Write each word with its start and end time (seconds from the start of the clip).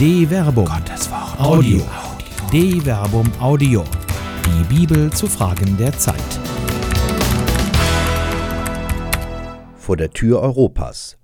De 0.00 0.24
Verbum. 0.30 0.64
Gottes 0.64 1.10
Wort. 1.10 1.38
Audio. 1.38 1.82
De 2.50 2.80
Verbum 2.80 3.30
Audio. 3.38 3.84
Die 4.46 4.74
Bibel 4.74 5.12
zu 5.12 5.26
Fragen 5.26 5.76
der 5.76 5.92
Zeit. 5.92 6.16
Vor 9.76 9.98
der 9.98 10.10
Tür 10.10 10.40
Europas. 10.40 11.18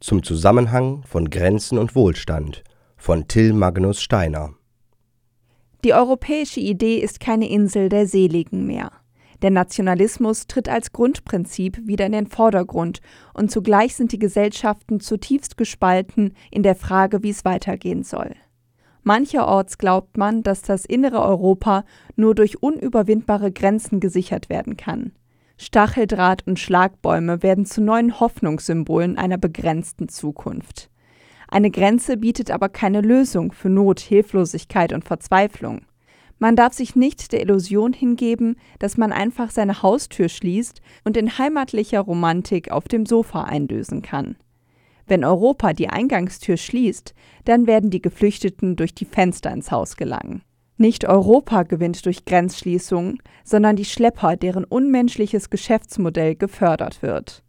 Zum 0.00 0.22
Zusammenhang 0.22 1.04
von 1.04 1.30
Grenzen 1.30 1.78
und 1.78 1.94
Wohlstand 1.94 2.64
von 2.98 3.28
Till 3.28 3.54
Magnus 3.54 4.02
Steiner. 4.02 4.50
Die 5.82 5.94
europäische 5.94 6.60
Idee 6.60 6.98
ist 6.98 7.20
keine 7.20 7.48
Insel 7.48 7.88
der 7.88 8.06
Seligen 8.06 8.66
mehr. 8.66 8.92
Der 9.42 9.50
Nationalismus 9.50 10.48
tritt 10.48 10.68
als 10.68 10.92
Grundprinzip 10.92 11.86
wieder 11.86 12.06
in 12.06 12.12
den 12.12 12.26
Vordergrund 12.26 13.00
und 13.34 13.50
zugleich 13.50 13.94
sind 13.94 14.12
die 14.12 14.18
Gesellschaften 14.18 14.98
zutiefst 14.98 15.56
gespalten 15.56 16.34
in 16.50 16.62
der 16.62 16.74
Frage, 16.74 17.22
wie 17.22 17.30
es 17.30 17.44
weitergehen 17.44 18.02
soll. 18.02 18.34
Mancherorts 19.04 19.78
glaubt 19.78 20.16
man, 20.16 20.42
dass 20.42 20.62
das 20.62 20.84
innere 20.84 21.22
Europa 21.22 21.84
nur 22.16 22.34
durch 22.34 22.62
unüberwindbare 22.62 23.52
Grenzen 23.52 24.00
gesichert 24.00 24.50
werden 24.50 24.76
kann. 24.76 25.12
Stacheldraht 25.56 26.46
und 26.46 26.58
Schlagbäume 26.58 27.42
werden 27.42 27.64
zu 27.64 27.80
neuen 27.80 28.20
Hoffnungssymbolen 28.20 29.18
einer 29.18 29.38
begrenzten 29.38 30.08
Zukunft. 30.08 30.90
Eine 31.48 31.70
Grenze 31.70 32.16
bietet 32.16 32.50
aber 32.50 32.68
keine 32.68 33.00
Lösung 33.00 33.52
für 33.52 33.70
Not, 33.70 34.00
Hilflosigkeit 34.00 34.92
und 34.92 35.04
Verzweiflung. 35.04 35.82
Man 36.38 36.54
darf 36.54 36.72
sich 36.72 36.94
nicht 36.94 37.32
der 37.32 37.42
Illusion 37.42 37.92
hingeben, 37.92 38.56
dass 38.78 38.96
man 38.96 39.12
einfach 39.12 39.50
seine 39.50 39.82
Haustür 39.82 40.28
schließt 40.28 40.80
und 41.04 41.16
in 41.16 41.38
heimatlicher 41.38 42.00
Romantik 42.00 42.70
auf 42.70 42.86
dem 42.86 43.06
Sofa 43.06 43.44
eindösen 43.44 44.02
kann. 44.02 44.36
Wenn 45.06 45.24
Europa 45.24 45.72
die 45.72 45.88
Eingangstür 45.88 46.56
schließt, 46.56 47.14
dann 47.44 47.66
werden 47.66 47.90
die 47.90 48.02
Geflüchteten 48.02 48.76
durch 48.76 48.94
die 48.94 49.06
Fenster 49.06 49.50
ins 49.50 49.70
Haus 49.70 49.96
gelangen. 49.96 50.42
Nicht 50.76 51.08
Europa 51.08 51.64
gewinnt 51.64 52.06
durch 52.06 52.24
Grenzschließungen, 52.24 53.18
sondern 53.42 53.74
die 53.74 53.84
Schlepper, 53.84 54.36
deren 54.36 54.64
unmenschliches 54.64 55.50
Geschäftsmodell 55.50 56.36
gefördert 56.36 57.02
wird. 57.02 57.42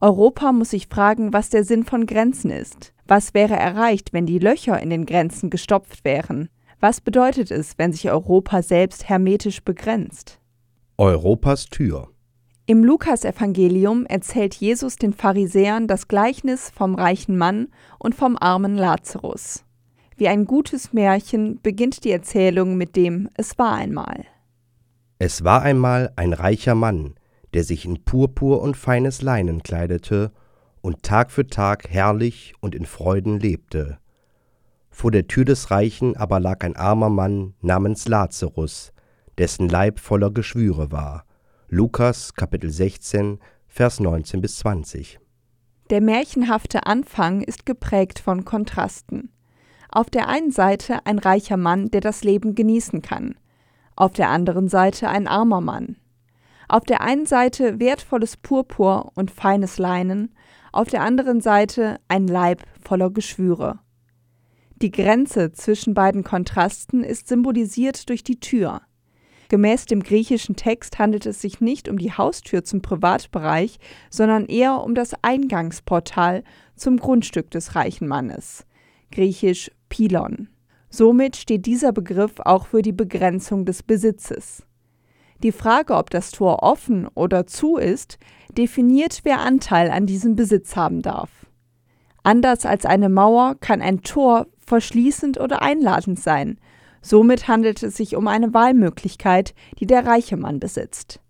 Europa 0.00 0.52
muss 0.52 0.70
sich 0.70 0.88
fragen, 0.88 1.32
was 1.32 1.48
der 1.48 1.64
Sinn 1.64 1.84
von 1.84 2.04
Grenzen 2.04 2.50
ist. 2.50 2.92
Was 3.06 3.32
wäre 3.32 3.56
erreicht, 3.56 4.12
wenn 4.12 4.26
die 4.26 4.38
Löcher 4.38 4.78
in 4.82 4.90
den 4.90 5.06
Grenzen 5.06 5.48
gestopft 5.48 6.04
wären? 6.04 6.50
Was 6.84 7.00
bedeutet 7.00 7.50
es, 7.50 7.78
wenn 7.78 7.94
sich 7.94 8.10
Europa 8.10 8.60
selbst 8.60 9.08
hermetisch 9.08 9.64
begrenzt? 9.64 10.38
Europas 10.98 11.64
Tür. 11.64 12.10
Im 12.66 12.84
Lukasevangelium 12.84 14.04
erzählt 14.04 14.54
Jesus 14.54 14.96
den 14.96 15.14
Pharisäern 15.14 15.86
das 15.88 16.08
Gleichnis 16.08 16.68
vom 16.68 16.94
reichen 16.94 17.38
Mann 17.38 17.68
und 17.98 18.14
vom 18.14 18.36
armen 18.38 18.76
Lazarus. 18.76 19.64
Wie 20.18 20.28
ein 20.28 20.44
gutes 20.44 20.92
Märchen 20.92 21.58
beginnt 21.62 22.04
die 22.04 22.10
Erzählung 22.10 22.76
mit 22.76 22.96
dem 22.96 23.30
Es 23.34 23.56
war 23.56 23.72
einmal. 23.72 24.26
Es 25.18 25.42
war 25.42 25.62
einmal 25.62 26.12
ein 26.16 26.34
reicher 26.34 26.74
Mann, 26.74 27.14
der 27.54 27.64
sich 27.64 27.86
in 27.86 28.04
Purpur 28.04 28.60
und 28.60 28.76
feines 28.76 29.22
Leinen 29.22 29.62
kleidete 29.62 30.32
und 30.82 31.02
Tag 31.02 31.30
für 31.30 31.46
Tag 31.46 31.88
herrlich 31.88 32.52
und 32.60 32.74
in 32.74 32.84
Freuden 32.84 33.40
lebte. 33.40 33.96
Vor 34.94 35.10
der 35.10 35.26
Tür 35.26 35.44
des 35.44 35.72
Reichen 35.72 36.16
aber 36.16 36.38
lag 36.38 36.62
ein 36.64 36.76
armer 36.76 37.10
Mann 37.10 37.54
namens 37.60 38.06
Lazarus, 38.06 38.92
dessen 39.38 39.68
Leib 39.68 39.98
voller 39.98 40.30
Geschwüre 40.30 40.92
war. 40.92 41.24
Lukas 41.68 42.34
Kapitel 42.34 42.70
16, 42.70 43.40
Vers 43.66 43.98
19 43.98 44.40
bis 44.40 44.58
20. 44.58 45.18
Der 45.90 46.00
märchenhafte 46.00 46.86
Anfang 46.86 47.42
ist 47.42 47.66
geprägt 47.66 48.20
von 48.20 48.44
Kontrasten. 48.44 49.32
Auf 49.90 50.10
der 50.10 50.28
einen 50.28 50.52
Seite 50.52 51.04
ein 51.04 51.18
reicher 51.18 51.56
Mann, 51.56 51.90
der 51.90 52.00
das 52.00 52.22
Leben 52.22 52.54
genießen 52.54 53.02
kann. 53.02 53.34
Auf 53.96 54.12
der 54.12 54.28
anderen 54.28 54.68
Seite 54.68 55.08
ein 55.08 55.26
armer 55.26 55.60
Mann. 55.60 55.96
Auf 56.68 56.84
der 56.84 57.00
einen 57.00 57.26
Seite 57.26 57.80
wertvolles 57.80 58.36
Purpur 58.36 59.10
und 59.16 59.32
feines 59.32 59.76
Leinen, 59.78 60.32
auf 60.70 60.86
der 60.86 61.02
anderen 61.02 61.40
Seite 61.40 61.98
ein 62.06 62.28
Leib 62.28 62.62
voller 62.80 63.10
Geschwüre. 63.10 63.80
Die 64.82 64.90
Grenze 64.90 65.52
zwischen 65.52 65.94
beiden 65.94 66.24
Kontrasten 66.24 67.04
ist 67.04 67.28
symbolisiert 67.28 68.08
durch 68.08 68.24
die 68.24 68.40
Tür. 68.40 68.82
Gemäß 69.48 69.86
dem 69.86 70.02
griechischen 70.02 70.56
Text 70.56 70.98
handelt 70.98 71.26
es 71.26 71.40
sich 71.40 71.60
nicht 71.60 71.88
um 71.88 71.98
die 71.98 72.12
Haustür 72.12 72.64
zum 72.64 72.82
Privatbereich, 72.82 73.78
sondern 74.10 74.46
eher 74.46 74.82
um 74.82 74.94
das 74.94 75.12
Eingangsportal 75.22 76.42
zum 76.74 76.96
Grundstück 76.96 77.50
des 77.50 77.74
reichen 77.74 78.08
Mannes. 78.08 78.66
Griechisch 79.12 79.70
Pilon. 79.88 80.48
Somit 80.88 81.36
steht 81.36 81.66
dieser 81.66 81.92
Begriff 81.92 82.40
auch 82.40 82.66
für 82.66 82.82
die 82.82 82.92
Begrenzung 82.92 83.64
des 83.64 83.82
Besitzes. 83.82 84.64
Die 85.42 85.52
Frage, 85.52 85.94
ob 85.94 86.10
das 86.10 86.30
Tor 86.30 86.62
offen 86.62 87.06
oder 87.14 87.46
zu 87.46 87.76
ist, 87.76 88.18
definiert, 88.56 89.20
wer 89.24 89.40
Anteil 89.40 89.90
an 89.90 90.06
diesem 90.06 90.36
Besitz 90.36 90.74
haben 90.74 91.02
darf. 91.02 91.30
Anders 92.22 92.64
als 92.64 92.86
eine 92.86 93.10
Mauer 93.10 93.56
kann 93.60 93.82
ein 93.82 94.00
Tor 94.00 94.46
verschließend 94.66 95.38
oder 95.40 95.62
einladend 95.62 96.18
sein. 96.18 96.58
Somit 97.02 97.48
handelt 97.48 97.82
es 97.82 97.96
sich 97.96 98.16
um 98.16 98.28
eine 98.28 98.54
Wahlmöglichkeit, 98.54 99.54
die 99.78 99.86
der 99.86 100.06
reiche 100.06 100.36
Mann 100.36 100.58
besitzt. 100.58 101.20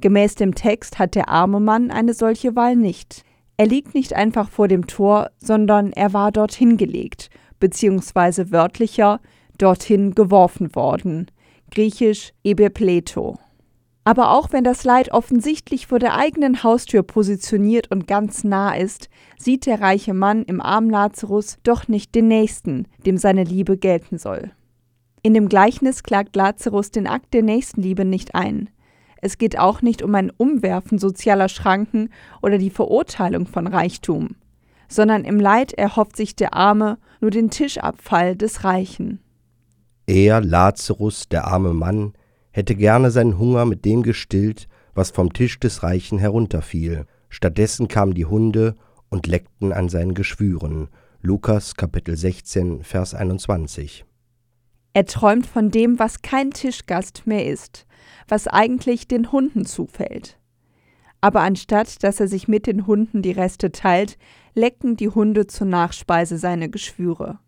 Gemäß 0.00 0.34
dem 0.34 0.54
Text 0.54 0.98
hat 0.98 1.14
der 1.14 1.28
arme 1.28 1.60
Mann 1.60 1.90
eine 1.90 2.14
solche 2.14 2.56
Wahl 2.56 2.76
nicht. 2.76 3.22
Er 3.56 3.66
liegt 3.66 3.94
nicht 3.94 4.14
einfach 4.14 4.48
vor 4.48 4.66
dem 4.66 4.86
Tor, 4.86 5.30
sondern 5.38 5.92
er 5.92 6.12
war 6.12 6.32
dorthin 6.32 6.76
gelegt, 6.76 7.30
beziehungsweise 7.60 8.50
wörtlicher 8.50 9.20
dorthin 9.58 10.14
geworfen 10.14 10.74
worden. 10.74 11.30
Griechisch 11.70 12.32
ebepleto. 12.42 13.38
Aber 14.04 14.32
auch 14.32 14.52
wenn 14.52 14.64
das 14.64 14.84
Leid 14.84 15.12
offensichtlich 15.12 15.86
vor 15.86 15.98
der 15.98 16.14
eigenen 16.14 16.62
Haustür 16.62 17.02
positioniert 17.02 17.90
und 17.90 18.06
ganz 18.06 18.44
nah 18.44 18.74
ist, 18.74 19.08
sieht 19.38 19.64
der 19.64 19.80
reiche 19.80 20.12
Mann 20.12 20.42
im 20.42 20.60
armen 20.60 20.90
Lazarus 20.90 21.56
doch 21.62 21.88
nicht 21.88 22.14
den 22.14 22.28
Nächsten, 22.28 22.86
dem 23.06 23.16
seine 23.16 23.44
Liebe 23.44 23.78
gelten 23.78 24.18
soll. 24.18 24.52
In 25.22 25.32
dem 25.32 25.48
Gleichnis 25.48 26.02
klagt 26.02 26.36
Lazarus 26.36 26.90
den 26.90 27.06
Akt 27.06 27.32
der 27.32 27.42
Nächstenliebe 27.42 28.04
nicht 28.04 28.34
ein. 28.34 28.68
Es 29.22 29.38
geht 29.38 29.58
auch 29.58 29.80
nicht 29.80 30.02
um 30.02 30.14
ein 30.14 30.30
Umwerfen 30.36 30.98
sozialer 30.98 31.48
Schranken 31.48 32.10
oder 32.42 32.58
die 32.58 32.68
Verurteilung 32.68 33.46
von 33.46 33.66
Reichtum, 33.66 34.36
sondern 34.86 35.24
im 35.24 35.40
Leid 35.40 35.72
erhofft 35.72 36.14
sich 36.14 36.36
der 36.36 36.52
Arme 36.52 36.98
nur 37.22 37.30
den 37.30 37.48
Tischabfall 37.48 38.36
des 38.36 38.64
Reichen. 38.64 39.20
Er, 40.06 40.42
Lazarus, 40.42 41.26
der 41.30 41.46
arme 41.46 41.72
Mann, 41.72 42.12
hätte 42.54 42.76
gerne 42.76 43.10
seinen 43.10 43.36
Hunger 43.36 43.64
mit 43.64 43.84
dem 43.84 44.04
gestillt, 44.04 44.68
was 44.94 45.10
vom 45.10 45.32
Tisch 45.32 45.58
des 45.58 45.82
Reichen 45.82 46.18
herunterfiel. 46.18 47.04
Stattdessen 47.28 47.88
kamen 47.88 48.14
die 48.14 48.26
Hunde 48.26 48.76
und 49.10 49.26
leckten 49.26 49.72
an 49.72 49.88
seinen 49.88 50.14
Geschwüren. 50.14 50.88
Lukas 51.20 51.74
Kapitel 51.74 52.16
16, 52.16 52.84
Vers 52.84 53.12
21. 53.12 54.04
Er 54.92 55.04
träumt 55.04 55.46
von 55.46 55.72
dem, 55.72 55.98
was 55.98 56.22
kein 56.22 56.52
Tischgast 56.52 57.26
mehr 57.26 57.44
ist, 57.44 57.86
was 58.28 58.46
eigentlich 58.46 59.08
den 59.08 59.32
Hunden 59.32 59.66
zufällt. 59.66 60.38
Aber 61.20 61.40
anstatt 61.40 62.04
dass 62.04 62.20
er 62.20 62.28
sich 62.28 62.46
mit 62.46 62.68
den 62.68 62.86
Hunden 62.86 63.20
die 63.20 63.32
Reste 63.32 63.72
teilt, 63.72 64.16
lecken 64.54 64.96
die 64.96 65.08
Hunde 65.08 65.48
zur 65.48 65.66
Nachspeise 65.66 66.38
seine 66.38 66.70
Geschwüre. 66.70 67.40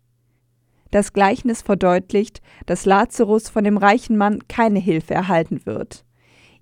Das 0.91 1.13
Gleichnis 1.13 1.61
verdeutlicht, 1.61 2.41
dass 2.65 2.85
Lazarus 2.85 3.49
von 3.49 3.63
dem 3.63 3.77
reichen 3.77 4.17
Mann 4.17 4.47
keine 4.47 4.79
Hilfe 4.79 5.13
erhalten 5.13 5.65
wird. 5.65 6.05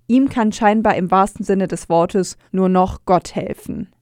Ihm 0.08 0.28
kann 0.28 0.52
scheinbar 0.52 0.96
im 0.96 1.10
wahrsten 1.10 1.44
Sinne 1.44 1.68
des 1.68 1.88
Wortes 1.88 2.36
nur 2.52 2.68
noch 2.68 3.04
Gott 3.04 3.34
helfen. 3.34 3.92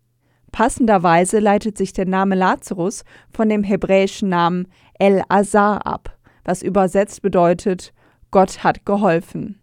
Passenderweise 0.52 1.40
leitet 1.40 1.76
sich 1.76 1.92
der 1.92 2.06
Name 2.06 2.34
Lazarus 2.34 3.04
von 3.32 3.48
dem 3.48 3.64
hebräischen 3.64 4.28
Namen 4.28 4.68
El 4.98 5.22
Azar 5.28 5.86
ab, 5.86 6.16
was 6.44 6.62
übersetzt 6.62 7.22
bedeutet 7.22 7.92
Gott 8.30 8.62
hat 8.62 8.84
geholfen. 8.86 9.60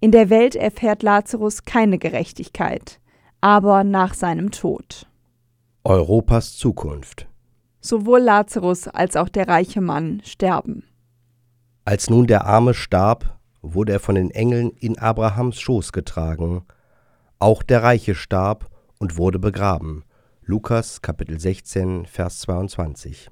In 0.00 0.10
der 0.10 0.30
Welt 0.30 0.56
erfährt 0.56 1.02
Lazarus 1.02 1.64
keine 1.64 1.98
Gerechtigkeit, 1.98 3.00
aber 3.40 3.84
nach 3.84 4.14
seinem 4.14 4.50
Tod. 4.50 5.06
Europas 5.84 6.56
Zukunft 6.56 7.28
Sowohl 7.82 8.20
Lazarus 8.20 8.88
als 8.88 9.16
auch 9.16 9.28
der 9.28 9.48
reiche 9.48 9.80
Mann 9.80 10.22
sterben. 10.24 10.84
Als 11.84 12.08
nun 12.08 12.28
der 12.28 12.46
Arme 12.46 12.74
starb, 12.74 13.38
wurde 13.60 13.92
er 13.92 14.00
von 14.00 14.14
den 14.14 14.30
Engeln 14.30 14.70
in 14.70 14.98
Abrahams 14.98 15.60
Schoß 15.60 15.92
getragen. 15.92 16.64
Auch 17.40 17.64
der 17.64 17.82
Reiche 17.82 18.14
starb 18.14 18.70
und 18.98 19.18
wurde 19.18 19.40
begraben. 19.40 20.04
Lukas 20.44 21.02
Kapitel 21.02 21.40
16, 21.40 22.06
Vers 22.06 22.40
22. 22.40 23.28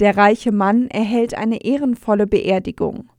Der 0.00 0.18
reiche 0.18 0.52
Mann 0.52 0.88
erhält 0.88 1.34
eine 1.34 1.64
ehrenvolle 1.64 2.26
Beerdigung. 2.26 3.10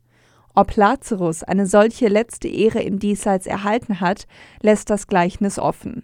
Ob 0.54 0.76
Lazarus 0.76 1.44
eine 1.44 1.66
solche 1.66 2.10
letzte 2.10 2.48
Ehre 2.48 2.82
im 2.82 3.00
Diesseits 3.00 3.48
erhalten 3.48 4.02
hat, 4.02 4.28
lässt 4.62 4.92
das 4.92 5.08
Gleichnis 5.08 5.58
offen. 5.58 6.04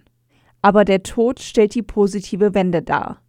Aber 0.64 0.86
der 0.86 1.04
Tod 1.04 1.40
stellt 1.40 1.76
die 1.76 1.84
positive 1.84 2.56
Wende 2.56 2.82
dar. 2.82 3.22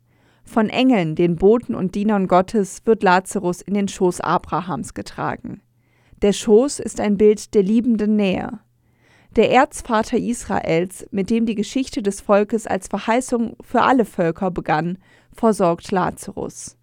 Von 0.48 0.70
Engeln, 0.70 1.14
den 1.14 1.36
Boten 1.36 1.74
und 1.74 1.94
Dienern 1.94 2.26
Gottes, 2.26 2.80
wird 2.86 3.02
Lazarus 3.02 3.60
in 3.60 3.74
den 3.74 3.86
Schoß 3.86 4.22
Abrahams 4.22 4.94
getragen. 4.94 5.60
Der 6.22 6.32
Schoß 6.32 6.78
ist 6.78 7.00
ein 7.00 7.18
Bild 7.18 7.52
der 7.54 7.62
liebenden 7.62 8.16
Nähe. 8.16 8.58
Der 9.36 9.52
Erzvater 9.52 10.16
Israels, 10.16 11.06
mit 11.10 11.28
dem 11.28 11.44
die 11.44 11.54
Geschichte 11.54 12.02
des 12.02 12.22
Volkes 12.22 12.66
als 12.66 12.88
Verheißung 12.88 13.56
für 13.60 13.82
alle 13.82 14.06
Völker 14.06 14.50
begann, 14.50 14.96
versorgt 15.34 15.90
Lazarus. 15.90 16.78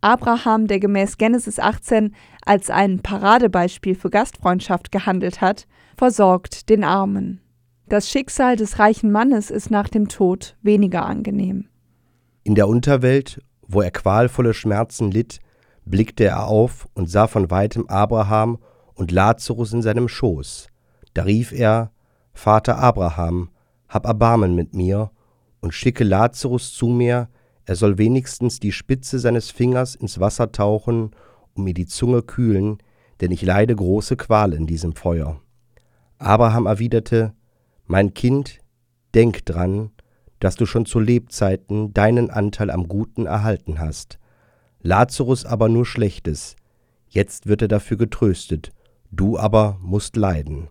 Abraham, 0.00 0.66
der 0.66 0.80
gemäß 0.80 1.16
Genesis 1.16 1.60
18 1.60 2.16
als 2.44 2.68
ein 2.68 2.98
Paradebeispiel 2.98 3.94
für 3.94 4.10
Gastfreundschaft 4.10 4.90
gehandelt 4.90 5.40
hat, 5.40 5.68
versorgt 5.96 6.68
den 6.68 6.82
Armen. 6.82 7.40
Das 7.88 8.10
Schicksal 8.10 8.56
des 8.56 8.80
reichen 8.80 9.12
Mannes 9.12 9.52
ist 9.52 9.70
nach 9.70 9.88
dem 9.88 10.08
Tod 10.08 10.56
weniger 10.62 11.06
angenehm. 11.06 11.68
In 12.46 12.54
der 12.54 12.68
Unterwelt, 12.68 13.40
wo 13.66 13.80
er 13.80 13.90
qualvolle 13.90 14.52
Schmerzen 14.52 15.10
litt, 15.10 15.38
blickte 15.86 16.24
er 16.24 16.46
auf 16.46 16.86
und 16.92 17.08
sah 17.08 17.26
von 17.26 17.50
weitem 17.50 17.86
Abraham 17.88 18.58
und 18.92 19.10
Lazarus 19.10 19.72
in 19.72 19.80
seinem 19.80 20.08
Schoß. 20.08 20.68
Da 21.14 21.22
rief 21.22 21.52
er, 21.52 21.90
Vater 22.34 22.78
Abraham, 22.78 23.48
hab 23.88 24.04
Erbarmen 24.04 24.54
mit 24.54 24.74
mir 24.74 25.10
und 25.60 25.72
schicke 25.72 26.04
Lazarus 26.04 26.74
zu 26.74 26.88
mir, 26.88 27.30
er 27.64 27.76
soll 27.76 27.96
wenigstens 27.96 28.60
die 28.60 28.72
Spitze 28.72 29.18
seines 29.18 29.50
Fingers 29.50 29.94
ins 29.94 30.20
Wasser 30.20 30.52
tauchen 30.52 31.12
und 31.54 31.64
mir 31.64 31.72
die 31.72 31.86
Zunge 31.86 32.20
kühlen, 32.20 32.76
denn 33.22 33.30
ich 33.30 33.40
leide 33.40 33.74
große 33.74 34.16
Qual 34.16 34.52
in 34.52 34.66
diesem 34.66 34.94
Feuer. 34.94 35.40
Abraham 36.18 36.66
erwiderte, 36.66 37.32
Mein 37.86 38.12
Kind, 38.12 38.58
denk 39.14 39.46
dran, 39.46 39.92
dass 40.40 40.56
du 40.56 40.66
schon 40.66 40.86
zu 40.86 41.00
Lebzeiten 41.00 41.92
deinen 41.92 42.30
Anteil 42.30 42.70
am 42.70 42.88
Guten 42.88 43.26
erhalten 43.26 43.78
hast. 43.78 44.18
Lazarus 44.82 45.44
aber 45.44 45.68
nur 45.68 45.86
Schlechtes. 45.86 46.56
Jetzt 47.08 47.46
wird 47.46 47.62
er 47.62 47.68
dafür 47.68 47.96
getröstet, 47.96 48.72
du 49.10 49.38
aber 49.38 49.78
musst 49.80 50.16
leiden. 50.16 50.68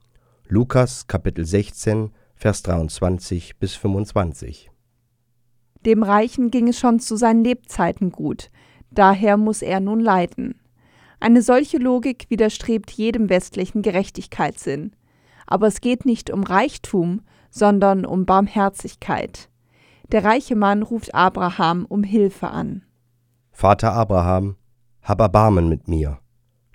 Lukas 0.48 1.07
Kapitel 1.07 1.45
16, 1.45 2.12
Vers 2.36 2.63
23 2.63 3.57
bis 3.57 3.75
25. 3.75 4.69
Dem 5.86 6.04
Reichen 6.04 6.51
ging 6.51 6.68
es 6.68 6.80
schon 6.80 7.00
zu 7.00 7.16
seinen 7.16 7.44
Lebzeiten 7.44 8.12
gut, 8.12 8.51
daher 8.92 9.38
muss 9.38 9.62
er 9.62 9.80
nun 9.80 10.00
leiden. 10.00 10.56
Eine 11.24 11.42
solche 11.42 11.77
Logik 11.77 12.25
widerstrebt 12.27 12.92
jedem 12.92 13.30
westlichen 13.30 13.81
Gerechtigkeitssinn. 13.81 14.92
Aber 15.48 15.68
es 15.68 15.80
geht 15.80 16.06
nicht 16.06 16.30
um 16.30 16.44
Reichtum, 16.44 17.21
sondern 17.50 18.06
um 18.06 18.25
Barmherzigkeit. 18.25 19.48
Der 20.11 20.23
reiche 20.23 20.55
Mann 20.55 20.83
ruft 20.83 21.15
Abraham 21.15 21.85
um 21.85 22.03
Hilfe 22.03 22.50
an. 22.50 22.83
Vater 23.51 23.94
Abraham, 23.94 24.55
hab 25.01 25.21
Erbarmen 25.21 25.69
mit 25.69 25.88
mir. 25.88 26.19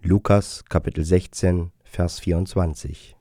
Lukas 0.03 0.65
Kapitel 0.69 1.05
16, 1.05 1.73
Vers 1.85 2.21
24. 2.21 3.17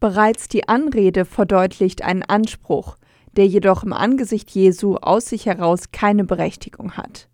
Bereits 0.00 0.48
die 0.48 0.68
Anrede 0.68 1.24
verdeutlicht 1.24 2.02
einen 2.02 2.22
Anspruch, 2.22 2.96
der 3.36 3.46
jedoch 3.46 3.82
im 3.82 3.92
Angesicht 3.92 4.50
Jesu 4.50 4.96
aus 4.96 5.26
sich 5.26 5.46
heraus 5.46 5.90
keine 5.90 6.24
Berechtigung 6.24 6.92
hat. 6.92 7.28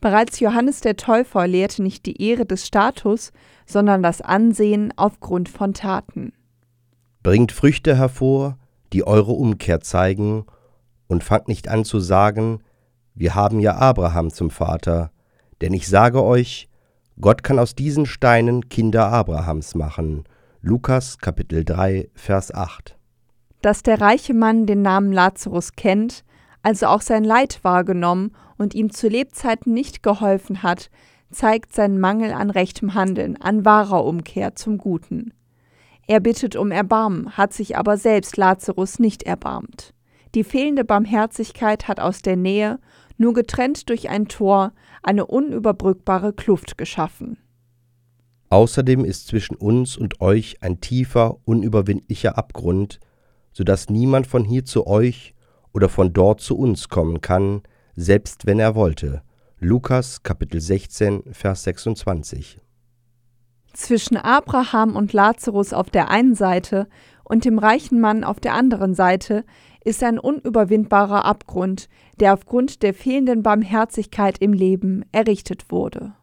Bereits 0.00 0.40
Johannes 0.40 0.82
der 0.82 0.96
Täufer 0.96 1.46
lehrte 1.46 1.82
nicht 1.82 2.04
die 2.04 2.22
Ehre 2.22 2.44
des 2.44 2.66
Status, 2.66 3.32
sondern 3.64 4.02
das 4.02 4.20
Ansehen 4.20 4.92
aufgrund 4.96 5.48
von 5.48 5.72
Taten. 5.72 6.34
Bringt 7.22 7.52
Früchte 7.52 7.96
hervor, 7.96 8.58
die 8.92 9.06
eure 9.06 9.32
Umkehr 9.32 9.80
zeigen 9.80 10.44
und 11.14 11.22
fangt 11.22 11.46
nicht 11.46 11.68
an 11.68 11.84
zu 11.84 12.00
sagen, 12.00 12.58
wir 13.14 13.36
haben 13.36 13.60
ja 13.60 13.76
Abraham 13.76 14.32
zum 14.32 14.50
Vater, 14.50 15.12
denn 15.60 15.72
ich 15.72 15.86
sage 15.86 16.24
euch, 16.24 16.68
Gott 17.20 17.44
kann 17.44 17.60
aus 17.60 17.76
diesen 17.76 18.04
Steinen 18.04 18.68
Kinder 18.68 19.06
Abrahams 19.12 19.76
machen. 19.76 20.24
Lukas 20.60 21.18
Kapitel 21.18 21.64
3, 21.64 22.10
Vers 22.14 22.52
8. 22.52 22.96
Dass 23.62 23.84
der 23.84 24.00
reiche 24.00 24.34
Mann 24.34 24.66
den 24.66 24.82
Namen 24.82 25.12
Lazarus 25.12 25.74
kennt, 25.76 26.24
also 26.64 26.86
auch 26.86 27.00
sein 27.00 27.22
Leid 27.22 27.60
wahrgenommen 27.62 28.32
und 28.58 28.74
ihm 28.74 28.90
zu 28.90 29.06
Lebzeiten 29.06 29.72
nicht 29.72 30.02
geholfen 30.02 30.64
hat, 30.64 30.90
zeigt 31.30 31.72
seinen 31.72 32.00
Mangel 32.00 32.32
an 32.32 32.50
rechtem 32.50 32.94
Handeln, 32.94 33.40
an 33.40 33.64
wahrer 33.64 34.04
Umkehr 34.04 34.56
zum 34.56 34.78
Guten. 34.78 35.32
Er 36.08 36.18
bittet 36.18 36.56
um 36.56 36.72
Erbarmen, 36.72 37.36
hat 37.36 37.52
sich 37.52 37.76
aber 37.76 37.98
selbst 37.98 38.36
Lazarus 38.36 38.98
nicht 38.98 39.22
erbarmt. 39.22 39.93
Die 40.34 40.44
fehlende 40.44 40.84
Barmherzigkeit 40.84 41.86
hat 41.86 42.00
aus 42.00 42.22
der 42.22 42.36
Nähe, 42.36 42.80
nur 43.16 43.34
getrennt 43.34 43.88
durch 43.88 44.08
ein 44.08 44.26
Tor, 44.26 44.72
eine 45.02 45.26
unüberbrückbare 45.26 46.32
Kluft 46.32 46.76
geschaffen. 46.76 47.38
Außerdem 48.50 49.04
ist 49.04 49.28
zwischen 49.28 49.56
uns 49.56 49.96
und 49.96 50.20
euch 50.20 50.62
ein 50.62 50.80
tiefer, 50.80 51.36
unüberwindlicher 51.44 52.36
Abgrund, 52.36 52.98
so 53.52 53.62
dass 53.62 53.88
niemand 53.88 54.26
von 54.26 54.44
hier 54.44 54.64
zu 54.64 54.86
euch 54.86 55.34
oder 55.72 55.88
von 55.88 56.12
dort 56.12 56.40
zu 56.40 56.58
uns 56.58 56.88
kommen 56.88 57.20
kann, 57.20 57.62
selbst 57.94 58.46
wenn 58.46 58.58
er 58.58 58.74
wollte. 58.74 59.22
Lukas 59.60 60.22
Kapitel 60.24 60.60
16, 60.60 61.32
Vers 61.32 61.62
26. 61.64 62.60
Zwischen 63.72 64.16
Abraham 64.16 64.94
und 64.94 65.12
Lazarus 65.12 65.72
auf 65.72 65.90
der 65.90 66.10
einen 66.10 66.34
Seite 66.34 66.88
und 67.24 67.44
dem 67.44 67.58
reichen 67.58 68.00
Mann 68.00 68.22
auf 68.22 68.38
der 68.38 68.54
anderen 68.54 68.94
Seite 68.94 69.44
ist 69.84 70.02
ein 70.02 70.18
unüberwindbarer 70.18 71.24
Abgrund, 71.24 71.88
der 72.18 72.32
aufgrund 72.32 72.82
der 72.82 72.94
fehlenden 72.94 73.42
Barmherzigkeit 73.42 74.38
im 74.38 74.52
Leben 74.52 75.04
errichtet 75.12 75.70
wurde. 75.70 76.14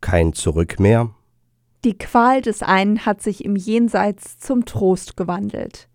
Kein 0.00 0.34
Zurück 0.34 0.78
mehr? 0.78 1.10
Die 1.84 1.96
Qual 1.96 2.42
des 2.42 2.62
einen 2.62 3.06
hat 3.06 3.22
sich 3.22 3.44
im 3.44 3.56
Jenseits 3.56 4.38
zum 4.38 4.64
Trost 4.64 5.16
gewandelt. 5.16 5.88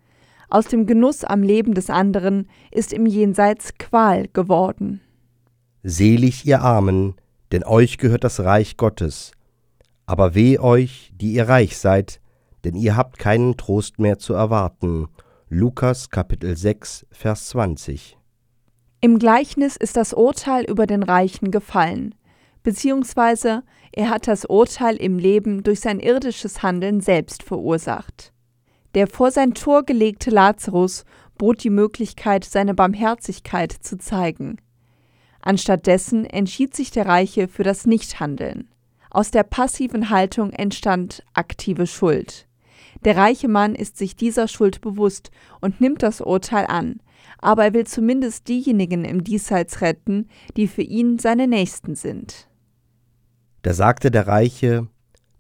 Aus 0.50 0.66
dem 0.66 0.88
Genuss 0.88 1.24
am 1.24 1.44
Leben 1.44 1.76
des 1.76 1.92
anderen 1.92 2.50
ist 2.72 2.92
im 2.92 3.06
Jenseits 3.06 3.76
Qual 3.78 4.28
geworden. 4.28 5.02
Selig 5.84 6.46
ihr 6.46 6.62
Armen, 6.62 7.16
denn 7.52 7.64
euch 7.64 8.00
gehört 8.00 8.24
das 8.24 8.40
Reich 8.40 8.76
Gottes. 8.76 9.32
Aber 10.06 10.34
weh 10.34 10.58
euch, 10.58 11.12
die 11.16 11.34
ihr 11.34 11.48
reich 11.48 11.78
seid, 11.78 12.20
denn 12.64 12.76
ihr 12.76 12.96
habt 12.98 13.20
keinen 13.20 13.58
Trost 13.58 14.00
mehr 14.00 14.18
zu 14.18 14.34
erwarten. 14.34 15.08
Lukas 15.52 16.12
Kapitel 16.12 16.56
6, 16.56 17.08
Vers 17.10 17.50
20. 17.50 18.20
Im 19.02 19.18
Gleichnis 19.18 19.78
ist 19.78 19.98
das 19.98 20.14
Urteil 20.14 20.64
über 20.64 20.86
den 20.86 21.02
Reichen 21.02 21.50
gefallen, 21.50 22.14
beziehungsweise 22.62 23.64
er 23.92 24.12
hat 24.12 24.28
das 24.28 24.46
Urteil 24.46 24.96
im 24.98 25.18
Leben 25.18 25.64
durch 25.64 25.80
sein 25.80 26.00
irdisches 26.00 26.62
Handeln 26.62 27.02
selbst 27.02 27.42
verursacht. 27.42 28.32
Der 28.94 29.08
vor 29.08 29.32
sein 29.32 29.56
Tor 29.56 29.82
gelegte 29.82 30.30
Lazarus 30.30 31.04
bot 31.40 31.64
die 31.64 31.72
Möglichkeit, 31.72 32.46
seine 32.46 32.76
Barmherzigkeit 32.76 33.72
zu 33.72 33.98
zeigen. 33.98 34.58
Anstattdessen 35.42 36.26
entschied 36.26 36.76
sich 36.76 36.92
der 36.92 37.08
Reiche 37.08 37.48
für 37.48 37.64
das 37.64 37.88
Nichthandeln. 37.88 38.70
Aus 39.10 39.32
der 39.32 39.42
passiven 39.42 40.12
Haltung 40.12 40.52
entstand 40.52 41.24
aktive 41.34 41.88
Schuld. 41.88 42.49
Der 43.06 43.16
reiche 43.16 43.48
Mann 43.48 43.76
ist 43.76 43.98
sich 43.98 44.16
dieser 44.16 44.48
Schuld 44.48 44.82
bewusst 44.82 45.32
und 45.62 45.80
nimmt 45.80 46.04
das 46.04 46.22
Urteil 46.22 46.66
an, 46.68 47.00
aber 47.40 47.66
er 47.66 47.74
will 47.74 47.88
zumindest 47.88 48.48
diejenigen 48.48 49.06
im 49.06 49.24
Diesseits 49.24 49.82
retten, 49.82 50.28
die 50.58 50.68
für 50.68 50.82
ihn 50.82 51.20
seine 51.20 51.48
Nächsten 51.48 51.96
sind. 51.96 52.50
Da 53.62 53.74
sagte 53.74 54.12
der 54.12 54.28
Reiche, 54.28 54.88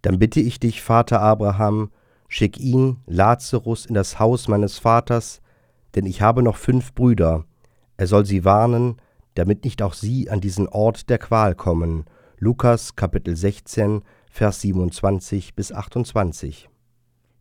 Dann 0.01 0.20
bitte 0.20 0.39
ich 0.39 0.60
dich, 0.60 0.82
Vater 0.82 1.22
Abraham, 1.22 1.92
schick 2.30 2.58
ihn, 2.58 2.98
Lazarus, 3.06 3.86
in 3.86 3.96
das 3.96 4.20
Haus 4.20 4.48
meines 4.48 4.78
Vaters, 4.78 5.42
denn 5.96 6.06
ich 6.06 6.22
habe 6.22 6.42
noch 6.42 6.56
fünf 6.56 6.94
Brüder, 6.94 7.44
er 8.00 8.08
soll 8.08 8.25
sie 8.25 8.46
warnen, 8.46 8.96
damit 9.36 9.66
nicht 9.66 9.82
auch 9.82 9.94
sie 9.94 10.30
an 10.30 10.39
diesen 10.39 10.70
Ort 10.70 11.10
der 11.10 11.18
Qual 11.18 11.54
kommen. 11.54 12.06
Lukas 12.38 12.96
Kapitel 12.96 13.36
16, 13.36 14.04
Vers 14.32 14.62
27 14.62 15.54
bis 15.54 15.74
28. 15.74 16.70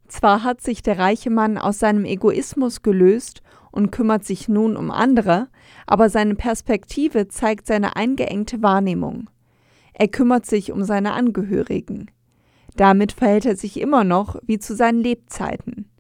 Zwar 0.09 0.43
hat 0.43 0.61
sich 0.61 0.83
der 0.83 0.99
reiche 0.99 1.31
Mann 1.31 1.59
aus 1.59 1.79
seinem 1.79 2.05
Egoismus 2.05 2.83
gelöst 2.83 3.43
und 3.71 3.91
kümmert 3.91 4.25
sich 4.25 4.49
nun 4.49 4.77
um 4.77 4.91
andere, 4.91 5.49
aber 5.87 6.09
seine 6.09 6.35
Perspektive 6.35 7.29
zeigt 7.29 7.67
seine 7.67 7.97
eingeengte 7.97 8.62
Wahrnehmung. 8.62 9.29
Er 9.93 10.09
kümmert 10.09 10.47
sich 10.47 10.73
um 10.73 10.83
seine 10.85 11.12
Angehörigen. 11.12 12.11
Damit 12.77 13.12
verhält 13.12 13.45
er 13.45 13.57
sich 13.57 13.81
immer 13.81 14.05
noch 14.05 14.37
wie 14.47 14.59
zu 14.59 14.75
seinen 14.75 15.00
Lebzeiten. 15.00 15.91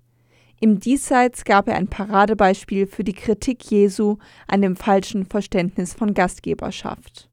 Im 0.60 0.80
Diesseits 0.80 1.44
gab 1.44 1.68
er 1.68 1.76
ein 1.76 1.88
Paradebeispiel 1.88 2.86
für 2.86 3.04
die 3.04 3.12
Kritik 3.12 3.70
Jesu 3.70 4.16
an 4.46 4.62
dem 4.62 4.74
falschen 4.74 5.26
Verständnis 5.26 5.94
von 5.94 6.14
Gastgeberschaft. 6.14 7.30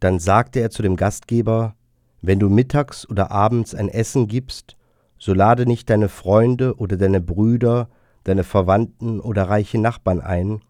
Dann 0.00 0.18
sagte 0.18 0.60
er 0.60 0.70
zu 0.70 0.82
dem 0.82 0.96
Gastgeber, 0.96 1.74
wenn 2.22 2.38
du 2.38 2.48
mittags 2.48 3.08
oder 3.08 3.30
abends 3.30 3.74
ein 3.74 3.88
Essen 3.88 4.28
gibst, 4.28 4.76
so 5.20 5.34
lade 5.34 5.66
nicht 5.66 5.88
deine 5.90 6.08
Freunde 6.08 6.74
oder 6.76 6.96
deine 6.96 7.20
Brüder, 7.20 7.88
deine 8.24 8.42
Verwandten 8.42 9.20
oder 9.20 9.48
reiche 9.48 9.78
Nachbarn 9.78 10.20
ein, 10.20 10.62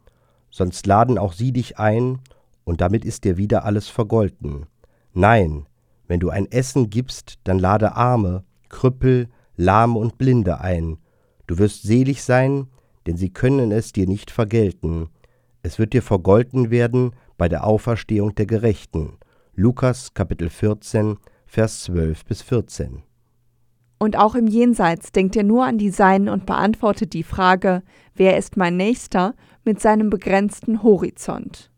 sonst 0.51 0.87
laden 0.87 1.17
auch 1.17 1.33
sie 1.33 1.53
dich 1.53 1.79
ein, 1.79 2.19
und 2.65 2.81
damit 2.81 3.05
ist 3.05 3.25
dir 3.25 3.37
wieder 3.37 3.65
alles 3.65 3.89
vergolten. 3.89 4.67
Nein, 5.15 5.67
wenn 6.07 6.21
du 6.21 6.29
ein 6.29 6.51
Essen 6.51 6.91
gibst, 6.91 7.39
dann 7.45 7.59
lade 7.59 7.97
Arme, 7.97 8.45
Krüppel, 8.69 9.29
Lahme 9.57 9.99
und 9.99 10.19
Blinde 10.19 10.61
ein. 10.61 10.99
Du 11.47 11.59
wirst 11.59 11.83
selig 11.83 12.23
sein, 12.23 12.67
denn 13.07 13.17
sie 13.17 13.31
können 13.31 13.73
es 13.73 13.93
dir 13.93 14.07
nicht 14.07 14.31
vergelten. 14.31 15.09
Es 15.63 15.79
wird 15.79 15.93
dir 15.93 16.03
vergolten 16.03 16.71
werden 16.71 17.13
bei 17.39 17.49
der 17.49 17.65
Auferstehung 17.65 18.35
der 18.35 18.47
Gerechten. 18.47 19.19
Lukas 19.55 20.15
Kapitel 20.15 20.51
14, 20.51 21.19
Vers 21.47 21.85
12 21.85 22.25
bis 22.25 22.43
14. 22.43 23.03
Und 24.03 24.17
auch 24.17 24.35
im 24.35 24.47
Jenseits 24.47 25.13
denkt 25.13 25.37
er 25.37 25.43
nur 25.43 25.67
an 25.67 25.77
die 25.77 25.91
Seinen 25.91 26.31
und 26.31 26.47
beantwortet 26.47 27.13
die 27.13 27.23
Frage, 27.23 27.83
wer 28.15 28.39
ist 28.39 28.57
mein 28.57 28.79
Nächster, 28.79 29.35
mit 29.63 29.79
seinem 29.79 30.09
begrenzten 30.09 30.83
Horizont. 30.83 31.71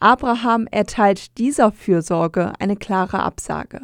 Abraham 0.00 0.66
erteilt 0.70 1.36
dieser 1.36 1.70
Fürsorge 1.70 2.54
eine 2.58 2.76
klare 2.76 3.22
Absage. 3.22 3.82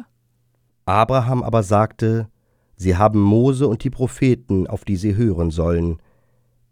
Abraham 0.85 1.43
aber 1.43 1.61
sagte, 1.61 2.27
Sie 2.75 2.97
haben 2.97 3.21
Mose 3.21 3.67
und 3.67 3.83
die 3.83 3.91
Propheten, 3.91 4.65
auf 4.65 4.83
die 4.83 4.97
sie 4.97 5.15
hören 5.15 5.51
sollen. 5.51 6.01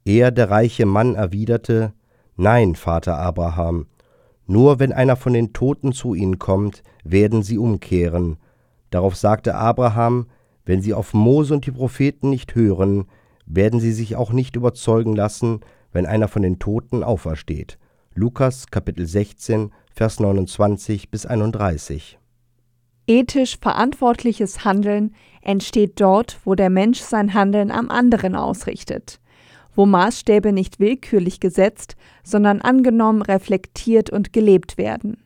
Er, 0.05 0.31
der 0.31 0.49
reiche 0.49 0.87
Mann, 0.87 1.13
erwiderte, 1.13 1.93
Nein, 2.35 2.73
Vater 2.73 3.19
Abraham, 3.19 3.85
nur 4.47 4.79
wenn 4.79 4.91
einer 4.91 5.15
von 5.15 5.33
den 5.33 5.53
Toten 5.53 5.93
zu 5.93 6.15
ihnen 6.15 6.39
kommt, 6.39 6.81
werden 7.03 7.43
sie 7.43 7.59
umkehren. 7.59 8.37
Darauf 8.89 9.15
sagte 9.15 9.55
Abraham, 9.55 10.25
wenn 10.65 10.81
sie 10.81 10.93
auf 10.93 11.13
Mose 11.13 11.53
und 11.53 11.65
die 11.65 11.71
Propheten 11.71 12.29
nicht 12.29 12.55
hören, 12.55 13.05
werden 13.45 13.79
sie 13.79 13.91
sich 13.91 14.15
auch 14.15 14.31
nicht 14.31 14.55
überzeugen 14.55 15.15
lassen, 15.15 15.61
wenn 15.91 16.05
einer 16.05 16.27
von 16.27 16.41
den 16.41 16.59
Toten 16.59 17.03
aufersteht. 17.03 17.77
Lukas 18.15 18.67
Kapitel 18.67 19.05
16, 19.05 19.71
Vers 19.91 20.19
29 20.19 21.09
bis 21.09 21.25
31. 21.25 22.19
Ethisch 23.05 23.57
verantwortliches 23.59 24.63
Handeln 24.63 25.13
entsteht 25.41 25.99
dort, 25.99 26.39
wo 26.45 26.55
der 26.55 26.69
Mensch 26.69 26.99
sein 26.99 27.33
Handeln 27.33 27.69
am 27.69 27.89
anderen 27.89 28.35
ausrichtet, 28.35 29.19
wo 29.75 29.85
Maßstäbe 29.85 30.53
nicht 30.53 30.79
willkürlich 30.79 31.39
gesetzt, 31.39 31.95
sondern 32.23 32.61
angenommen, 32.61 33.21
reflektiert 33.21 34.09
und 34.09 34.31
gelebt 34.31 34.77
werden. 34.77 35.22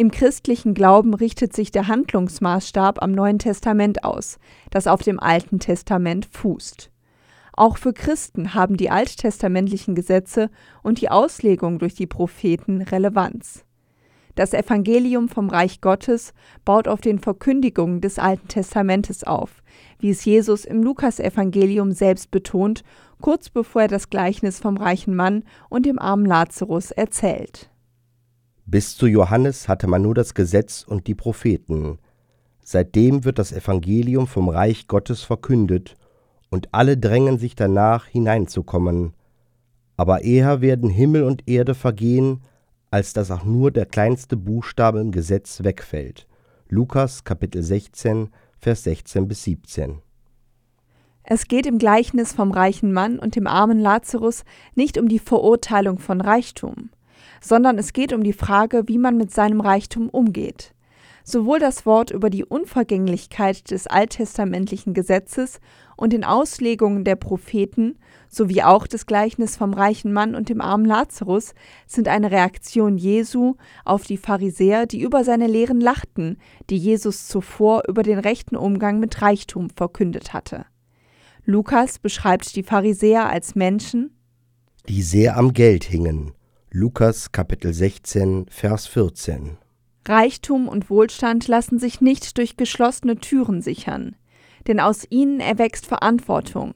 Im 0.00 0.10
christlichen 0.10 0.72
Glauben 0.72 1.12
richtet 1.12 1.54
sich 1.54 1.72
der 1.72 1.86
Handlungsmaßstab 1.86 3.02
am 3.02 3.12
Neuen 3.12 3.38
Testament 3.38 4.02
aus, 4.02 4.38
das 4.70 4.86
auf 4.86 5.02
dem 5.02 5.20
Alten 5.20 5.58
Testament 5.58 6.26
fußt. 6.30 6.90
Auch 7.52 7.76
für 7.76 7.92
Christen 7.92 8.54
haben 8.54 8.78
die 8.78 8.88
alttestamentlichen 8.88 9.94
Gesetze 9.94 10.48
und 10.82 11.02
die 11.02 11.10
Auslegung 11.10 11.78
durch 11.78 11.92
die 11.96 12.06
Propheten 12.06 12.80
Relevanz. 12.80 13.66
Das 14.36 14.54
Evangelium 14.54 15.28
vom 15.28 15.50
Reich 15.50 15.82
Gottes 15.82 16.32
baut 16.64 16.88
auf 16.88 17.02
den 17.02 17.18
Verkündigungen 17.18 18.00
des 18.00 18.18
Alten 18.18 18.48
Testamentes 18.48 19.22
auf, 19.22 19.62
wie 19.98 20.08
es 20.08 20.24
Jesus 20.24 20.64
im 20.64 20.82
Lukasevangelium 20.82 21.92
selbst 21.92 22.30
betont, 22.30 22.84
kurz 23.20 23.50
bevor 23.50 23.82
er 23.82 23.88
das 23.88 24.08
Gleichnis 24.08 24.60
vom 24.60 24.78
reichen 24.78 25.14
Mann 25.14 25.44
und 25.68 25.84
dem 25.84 25.98
armen 25.98 26.24
Lazarus 26.24 26.90
erzählt. 26.90 27.69
Bis 28.70 28.96
zu 28.96 29.08
Johannes 29.08 29.66
hatte 29.66 29.88
man 29.88 30.02
nur 30.02 30.14
das 30.14 30.32
Gesetz 30.32 30.84
und 30.86 31.08
die 31.08 31.16
Propheten. 31.16 31.98
Seitdem 32.62 33.24
wird 33.24 33.40
das 33.40 33.50
Evangelium 33.50 34.28
vom 34.28 34.48
Reich 34.48 34.86
Gottes 34.86 35.22
verkündet, 35.22 35.96
und 36.50 36.68
alle 36.72 36.96
drängen 36.96 37.36
sich 37.38 37.56
danach 37.56 38.06
hineinzukommen. 38.06 39.14
Aber 39.96 40.22
eher 40.22 40.60
werden 40.60 40.88
Himmel 40.88 41.24
und 41.24 41.48
Erde 41.48 41.74
vergehen, 41.74 42.42
als 42.92 43.12
dass 43.12 43.32
auch 43.32 43.42
nur 43.44 43.72
der 43.72 43.86
kleinste 43.86 44.36
Buchstabe 44.36 45.00
im 45.00 45.10
Gesetz 45.10 45.64
wegfällt. 45.64 46.28
Lukas 46.68 47.24
Kapitel 47.24 47.64
16, 47.64 48.28
Vers 48.60 48.84
16 48.84 49.26
bis 49.26 49.42
17. 49.42 49.98
Es 51.24 51.48
geht 51.48 51.66
im 51.66 51.78
Gleichnis 51.78 52.32
vom 52.32 52.52
reichen 52.52 52.92
Mann 52.92 53.18
und 53.18 53.34
dem 53.34 53.48
armen 53.48 53.80
Lazarus 53.80 54.44
nicht 54.76 54.96
um 54.96 55.08
die 55.08 55.18
Verurteilung 55.18 55.98
von 55.98 56.20
Reichtum, 56.20 56.90
sondern 57.40 57.78
es 57.78 57.92
geht 57.92 58.12
um 58.12 58.22
die 58.22 58.32
Frage, 58.32 58.84
wie 58.86 58.98
man 58.98 59.16
mit 59.16 59.32
seinem 59.32 59.60
Reichtum 59.60 60.08
umgeht. 60.08 60.74
Sowohl 61.22 61.58
das 61.58 61.84
Wort 61.86 62.10
über 62.10 62.30
die 62.30 62.44
Unvergänglichkeit 62.44 63.70
des 63.70 63.86
alttestamentlichen 63.86 64.94
Gesetzes 64.94 65.60
und 65.96 66.12
den 66.12 66.24
Auslegungen 66.24 67.04
der 67.04 67.16
Propheten 67.16 67.98
sowie 68.28 68.62
auch 68.62 68.86
das 68.86 69.06
Gleichnis 69.06 69.56
vom 69.56 69.74
reichen 69.74 70.12
Mann 70.12 70.34
und 70.34 70.48
dem 70.48 70.60
armen 70.60 70.86
Lazarus 70.86 71.54
sind 71.86 72.08
eine 72.08 72.30
Reaktion 72.30 72.96
Jesu 72.96 73.56
auf 73.84 74.04
die 74.04 74.16
Pharisäer, 74.16 74.86
die 74.86 75.02
über 75.02 75.24
seine 75.24 75.46
Lehren 75.46 75.80
lachten, 75.80 76.38
die 76.70 76.78
Jesus 76.78 77.28
zuvor 77.28 77.82
über 77.86 78.02
den 78.02 78.18
rechten 78.18 78.56
Umgang 78.56 78.98
mit 78.98 79.20
Reichtum 79.20 79.68
verkündet 79.70 80.32
hatte. 80.32 80.64
Lukas 81.44 81.98
beschreibt 81.98 82.54
die 82.56 82.62
Pharisäer 82.62 83.28
als 83.28 83.54
Menschen, 83.54 84.16
die 84.88 85.02
sehr 85.02 85.36
am 85.36 85.52
Geld 85.52 85.84
hingen. 85.84 86.32
Lukas 86.72 87.32
Kapitel 87.32 87.72
16, 87.72 88.46
Vers 88.48 88.86
14. 88.86 89.58
Reichtum 90.06 90.68
und 90.68 90.88
Wohlstand 90.88 91.48
lassen 91.48 91.80
sich 91.80 92.00
nicht 92.00 92.38
durch 92.38 92.56
geschlossene 92.56 93.16
Türen 93.16 93.60
sichern, 93.60 94.14
denn 94.68 94.78
aus 94.78 95.04
ihnen 95.10 95.40
erwächst 95.40 95.84
Verantwortung. 95.84 96.74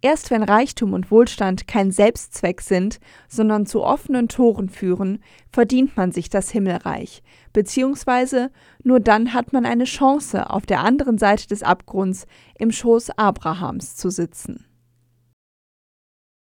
Erst 0.00 0.30
wenn 0.30 0.44
Reichtum 0.44 0.92
und 0.92 1.10
Wohlstand 1.10 1.66
kein 1.66 1.90
Selbstzweck 1.90 2.60
sind, 2.60 3.00
sondern 3.28 3.66
zu 3.66 3.82
offenen 3.82 4.28
Toren 4.28 4.68
führen, 4.68 5.18
verdient 5.50 5.96
man 5.96 6.12
sich 6.12 6.30
das 6.30 6.50
Himmelreich, 6.50 7.24
beziehungsweise 7.52 8.52
nur 8.84 9.00
dann 9.00 9.34
hat 9.34 9.52
man 9.52 9.66
eine 9.66 9.86
Chance, 9.86 10.48
auf 10.50 10.66
der 10.66 10.84
anderen 10.84 11.18
Seite 11.18 11.48
des 11.48 11.64
Abgrunds 11.64 12.28
im 12.60 12.70
Schoß 12.70 13.10
Abrahams 13.18 13.96
zu 13.96 14.08
sitzen. 14.08 14.69